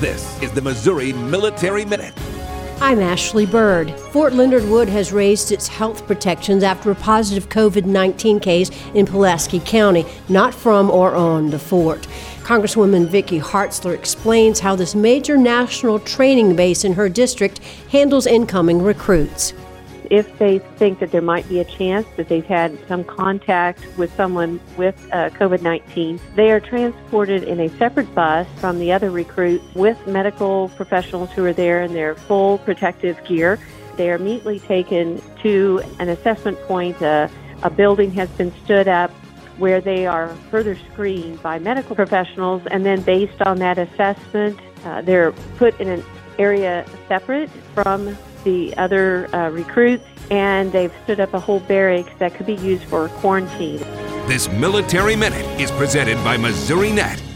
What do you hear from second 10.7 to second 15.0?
or on the fort. Congresswoman Vicky Hartzler explains how this